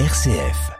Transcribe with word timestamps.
RCF. 0.00 0.72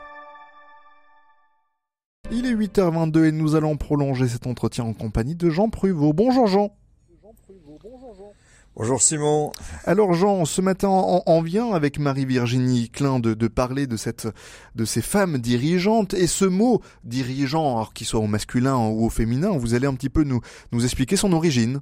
Il 2.33 2.47
est 2.47 2.53
8h22 2.53 3.27
et 3.27 3.31
nous 3.31 3.55
allons 3.55 3.77
prolonger 3.77 4.27
cet 4.27 4.49
entretien 4.49 4.83
en 4.83 4.93
compagnie 4.93 5.37
de 5.37 5.51
Jean 5.51 5.69
Pruvot. 5.69 6.13
Bonjour 6.13 6.49
Jean. 6.49 6.77
Bonjour 8.75 9.01
Simon. 9.01 9.53
Alors 9.85 10.15
Jean, 10.15 10.45
ce 10.45 10.61
matin 10.61 10.89
on, 10.89 11.43
vient 11.43 11.71
avec 11.71 12.01
Marie-Virginie 12.01 12.91
Klein 12.91 13.21
de, 13.21 13.47
parler 13.47 13.87
de 13.87 13.97
cette 13.97 14.27
de 14.75 14.85
ces 14.85 15.01
femmes 15.01 15.39
dirigeantes 15.39 16.13
et 16.15 16.27
ce 16.27 16.45
mot 16.45 16.83
dirigeant, 17.05 17.77
alors 17.77 17.95
qu'il 17.95 18.09
soit 18.09 18.19
au 18.19 18.27
masculin 18.27 18.79
ou 18.79 19.05
au 19.05 19.11
féminin, 19.11 19.51
vous 19.57 19.75
allez 19.75 19.87
un 19.87 19.95
petit 19.95 20.11
peu 20.11 20.25
nous 20.25 20.41
nous 20.73 20.83
expliquer 20.83 21.15
son 21.15 21.33
origine. 21.33 21.81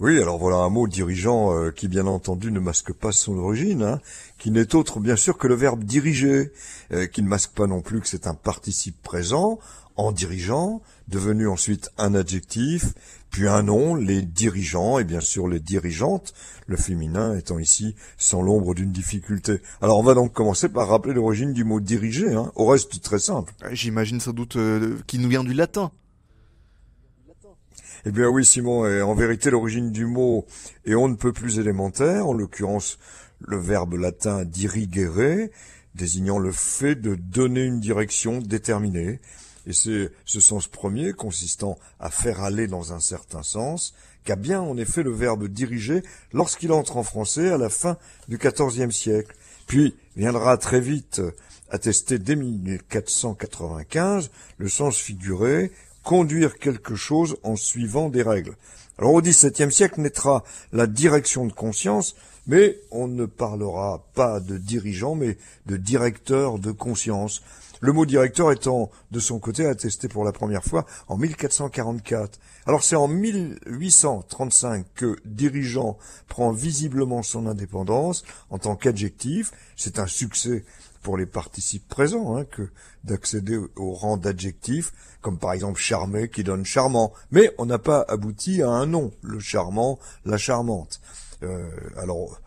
Oui, 0.00 0.20
alors 0.20 0.38
voilà 0.38 0.56
un 0.56 0.70
mot 0.70 0.88
dirigeant 0.88 1.54
euh, 1.54 1.70
qui 1.70 1.86
bien 1.86 2.06
entendu 2.06 2.50
ne 2.50 2.58
masque 2.58 2.92
pas 2.92 3.12
son 3.12 3.38
origine, 3.38 3.82
hein, 3.82 4.00
qui 4.38 4.50
n'est 4.50 4.74
autre 4.74 4.98
bien 4.98 5.14
sûr 5.14 5.38
que 5.38 5.46
le 5.46 5.54
verbe 5.54 5.84
diriger, 5.84 6.50
euh, 6.92 7.06
qui 7.06 7.22
ne 7.22 7.28
masque 7.28 7.52
pas 7.52 7.68
non 7.68 7.80
plus 7.80 8.00
que 8.00 8.08
c'est 8.08 8.26
un 8.26 8.34
participe 8.34 9.00
présent 9.02 9.60
en 9.96 10.10
dirigeant, 10.10 10.82
devenu 11.06 11.46
ensuite 11.46 11.90
un 11.98 12.16
adjectif, 12.16 12.94
puis 13.30 13.46
un 13.46 13.62
nom, 13.62 13.94
les 13.94 14.22
dirigeants 14.22 14.98
et 14.98 15.04
bien 15.04 15.20
sûr 15.20 15.46
les 15.46 15.60
dirigeantes, 15.60 16.34
le 16.66 16.76
féminin 16.76 17.36
étant 17.36 17.60
ici 17.60 17.94
sans 18.18 18.42
l'ombre 18.42 18.74
d'une 18.74 18.90
difficulté. 18.90 19.60
Alors 19.80 19.98
on 19.98 20.02
va 20.02 20.14
donc 20.14 20.32
commencer 20.32 20.68
par 20.68 20.88
rappeler 20.88 21.14
l'origine 21.14 21.52
du 21.52 21.62
mot 21.62 21.78
diriger, 21.78 22.32
hein, 22.32 22.50
au 22.56 22.66
reste 22.66 23.00
très 23.00 23.20
simple. 23.20 23.54
J'imagine 23.70 24.18
sans 24.18 24.32
doute 24.32 24.56
euh, 24.56 24.98
qu'il 25.06 25.20
nous 25.20 25.28
vient 25.28 25.44
du 25.44 25.54
latin. 25.54 25.92
Eh 28.06 28.10
bien 28.10 28.28
oui, 28.28 28.44
Simon, 28.44 28.86
et 28.86 29.00
en 29.00 29.14
vérité, 29.14 29.48
l'origine 29.48 29.90
du 29.90 30.04
mot 30.04 30.44
est 30.84 30.94
on 30.94 31.08
ne 31.08 31.14
peut 31.14 31.32
plus 31.32 31.58
élémentaire, 31.58 32.26
en 32.26 32.34
l'occurrence 32.34 32.98
le 33.40 33.56
verbe 33.56 33.94
latin 33.94 34.44
dirigere, 34.44 35.48
désignant 35.94 36.38
le 36.38 36.52
fait 36.52 36.96
de 36.96 37.14
donner 37.14 37.64
une 37.64 37.80
direction 37.80 38.40
déterminée. 38.40 39.20
Et 39.66 39.72
c'est 39.72 40.10
ce 40.26 40.38
sens 40.38 40.68
premier, 40.68 41.14
consistant 41.14 41.78
à 41.98 42.10
faire 42.10 42.42
aller 42.42 42.66
dans 42.66 42.92
un 42.92 43.00
certain 43.00 43.42
sens, 43.42 43.94
qu'a 44.24 44.36
bien 44.36 44.60
en 44.60 44.76
effet 44.76 45.02
le 45.02 45.12
verbe 45.12 45.48
diriger 45.48 46.02
lorsqu'il 46.34 46.72
entre 46.72 46.98
en 46.98 47.04
français 47.04 47.48
à 47.48 47.56
la 47.56 47.70
fin 47.70 47.96
du 48.28 48.36
XIVe 48.36 48.90
siècle. 48.90 49.34
Puis 49.66 49.96
viendra 50.14 50.58
très 50.58 50.80
vite 50.80 51.22
attester 51.70 52.18
dès 52.18 52.36
1495 52.36 54.30
le 54.58 54.68
sens 54.68 54.98
figuré 54.98 55.72
conduire 56.04 56.58
quelque 56.58 56.94
chose 56.94 57.38
en 57.42 57.56
suivant 57.56 58.08
des 58.08 58.22
règles. 58.22 58.54
Alors 58.98 59.14
au 59.14 59.22
XVIIe 59.22 59.72
siècle 59.72 60.00
naîtra 60.00 60.44
la 60.72 60.86
direction 60.86 61.46
de 61.46 61.52
conscience, 61.52 62.14
mais 62.46 62.78
on 62.90 63.08
ne 63.08 63.26
parlera 63.26 64.04
pas 64.14 64.40
de 64.40 64.58
dirigeant, 64.58 65.14
mais 65.14 65.38
de 65.66 65.76
directeur 65.76 66.58
de 66.58 66.72
conscience. 66.72 67.42
Le 67.80 67.92
mot 67.92 68.06
directeur 68.06 68.50
étant 68.50 68.90
de 69.10 69.20
son 69.20 69.38
côté 69.38 69.66
attesté 69.66 70.08
pour 70.08 70.24
la 70.24 70.32
première 70.32 70.64
fois 70.64 70.86
en 71.08 71.18
1444. 71.18 72.38
Alors 72.66 72.82
c'est 72.82 72.96
en 72.96 73.08
1835 73.08 74.86
que 74.94 75.16
dirigeant 75.26 75.98
prend 76.28 76.50
visiblement 76.50 77.22
son 77.22 77.46
indépendance 77.46 78.24
en 78.48 78.58
tant 78.58 78.76
qu'adjectif. 78.76 79.52
C'est 79.76 79.98
un 79.98 80.06
succès 80.06 80.64
pour 81.02 81.18
les 81.18 81.26
participes 81.26 81.86
présents 81.86 82.36
hein, 82.36 82.46
que 82.46 82.70
d'accéder 83.04 83.60
au 83.76 83.92
rang 83.92 84.16
d'adjectif, 84.16 84.92
comme 85.20 85.38
par 85.38 85.52
exemple 85.52 85.78
charmé 85.78 86.30
qui 86.30 86.42
donne 86.42 86.64
charmant. 86.64 87.12
Mais 87.30 87.52
on 87.58 87.66
n'a 87.66 87.78
pas 87.78 88.04
abouti 88.08 88.62
à 88.62 88.70
un 88.70 88.86
nom, 88.86 89.12
le 89.20 89.38
charmant, 89.38 89.98
la 90.24 90.38
charmante. 90.38 91.00
Euh, 91.44 91.68
alors, 91.96 92.40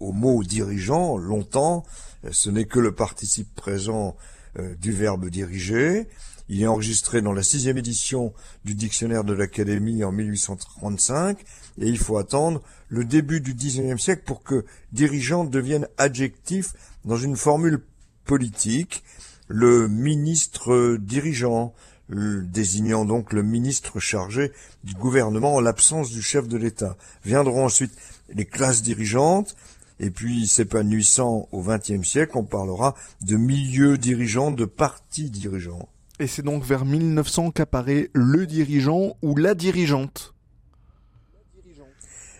au 0.00 0.12
mot 0.12 0.42
dirigeant, 0.42 1.16
longtemps, 1.16 1.84
ce 2.30 2.50
n'est 2.50 2.64
que 2.64 2.80
le 2.80 2.92
participe 2.92 3.54
présent 3.54 4.16
euh, 4.58 4.74
du 4.76 4.92
verbe 4.92 5.28
diriger. 5.28 6.08
Il 6.48 6.62
est 6.62 6.66
enregistré 6.66 7.20
dans 7.20 7.34
la 7.34 7.42
sixième 7.42 7.76
édition 7.76 8.32
du 8.64 8.74
dictionnaire 8.74 9.22
de 9.22 9.34
l'Académie 9.34 10.02
en 10.02 10.12
1835 10.12 11.38
et 11.80 11.86
il 11.86 11.98
faut 11.98 12.16
attendre 12.16 12.62
le 12.88 13.04
début 13.04 13.42
du 13.42 13.52
XIXe 13.52 14.02
siècle 14.02 14.22
pour 14.24 14.42
que 14.42 14.64
dirigeant 14.92 15.44
devienne 15.44 15.86
adjectif 15.98 16.72
dans 17.04 17.18
une 17.18 17.36
formule 17.36 17.84
politique, 18.24 19.04
le 19.46 19.88
ministre 19.88 20.96
dirigeant, 20.96 21.74
désignant 22.10 23.04
donc 23.04 23.32
le 23.32 23.42
ministre 23.42 24.00
chargé 24.00 24.52
du 24.84 24.94
gouvernement 24.94 25.54
en 25.54 25.60
l'absence 25.60 26.10
du 26.10 26.22
chef 26.22 26.48
de 26.48 26.56
l'État. 26.56 26.96
Viendront 27.24 27.66
ensuite 27.66 27.92
les 28.30 28.46
classes 28.46 28.82
dirigeantes, 28.82 29.56
et 30.00 30.10
puis 30.10 30.46
s'épanouissant 30.46 31.48
au 31.52 31.62
XXe 31.62 32.06
siècle, 32.06 32.32
on 32.36 32.44
parlera 32.44 32.94
de 33.22 33.36
milieu 33.36 33.98
dirigeant, 33.98 34.50
de 34.50 34.64
parti 34.64 35.30
dirigeant. 35.30 35.88
Et 36.20 36.26
c'est 36.26 36.42
donc 36.42 36.64
vers 36.64 36.84
1900 36.84 37.52
qu'apparaît 37.52 38.10
le 38.12 38.46
dirigeant 38.46 39.16
ou 39.22 39.36
la 39.36 39.54
dirigeante. 39.54 40.34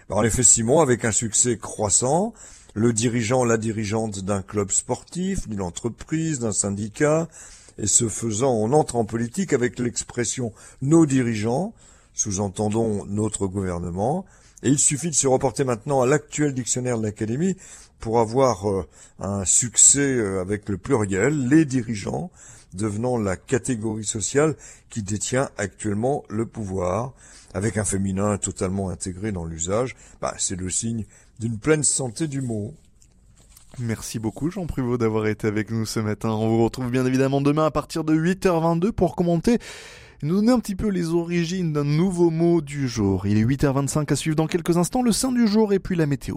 En 0.09 0.23
effet, 0.23 0.43
Simon, 0.43 0.81
avec 0.81 1.05
un 1.05 1.13
succès 1.13 1.59
croissant, 1.59 2.33
le 2.75 2.93
dirigeant, 2.93 3.45
la 3.45 3.59
dirigeante 3.59 4.21
d'un 4.21 4.43
club 4.43 4.71
sportif, 4.71 5.49
d'une 5.49 5.61
entreprise, 5.61 6.39
d'un 6.39 6.53
syndicat, 6.53 7.29
et 7.79 7.87
ce 7.87 8.09
faisant, 8.09 8.53
on 8.53 8.73
entre 8.73 8.97
en 8.97 9.05
politique 9.05 9.53
avec 9.53 9.79
l'expression 9.79 10.53
nos 10.83 11.07
dirigeants, 11.07 11.75
sous-entendons 12.15 13.05
notre 13.07 13.47
gouvernement, 13.47 14.27
et 14.63 14.69
il 14.69 14.79
suffit 14.79 15.11
de 15.11 15.15
se 15.15 15.29
reporter 15.29 15.65
maintenant 15.65 16.03
à 16.03 16.07
l'actuel 16.07 16.53
dictionnaire 16.53 16.99
de 16.99 17.05
l'Académie 17.05 17.57
pour 18.01 18.19
avoir 18.19 18.69
euh, 18.69 18.89
un 19.21 19.45
succès 19.45 20.01
euh, 20.01 20.41
avec 20.41 20.69
le 20.69 20.79
pluriel, 20.79 21.49
les 21.49 21.65
dirigeants, 21.65 22.31
devenant 22.75 23.19
la 23.19 23.37
catégorie 23.37 24.05
sociale 24.05 24.57
qui 24.91 25.03
détient 25.03 25.49
actuellement 25.57 26.25
le 26.29 26.47
pouvoir, 26.47 27.15
avec 27.55 27.79
un 27.79 27.85
féminin 27.85 28.37
totalement 28.37 28.91
intégré 28.91 29.33
dans 29.33 29.45
l'usage, 29.45 29.97
bah, 30.21 30.35
c'est 30.39 30.57
le 30.57 30.69
signe 30.71 31.07
d'une 31.39 31.59
pleine 31.59 31.85
santé 31.85 32.27
du 32.27 32.43
mot. 32.43 32.75
Merci 33.81 34.19
beaucoup 34.19 34.51
Jean 34.51 34.67
Pruvot 34.67 34.99
d'avoir 34.99 35.27
été 35.29 35.47
avec 35.47 35.71
nous 35.71 35.87
ce 35.87 36.01
matin. 36.01 36.31
On 36.31 36.49
vous 36.49 36.65
retrouve 36.65 36.91
bien 36.91 37.07
évidemment 37.07 37.41
demain 37.41 37.67
à 37.67 37.71
partir 37.71 38.03
de 38.03 38.13
8h22 38.13 38.91
pour 38.91 39.15
commenter 39.15 39.55
et 39.55 40.27
nous 40.27 40.37
donner 40.37 40.51
un 40.51 40.59
petit 40.59 40.75
peu 40.75 40.89
les 40.89 41.11
origines 41.11 41.73
d'un 41.73 41.85
nouveau 41.85 42.31
mot 42.31 42.61
du 42.61 42.89
jour. 42.89 43.27
Il 43.27 43.39
est 43.39 43.45
8h25 43.45 44.13
à 44.13 44.17
suivre 44.17 44.37
dans 44.37 44.49
quelques 44.49 44.77
instants 44.77 45.03
le 45.03 45.13
sein 45.13 45.31
du 45.31 45.47
jour 45.47 45.73
et 45.73 45.79
puis 45.79 45.95
la 45.95 46.07
météo. 46.07 46.37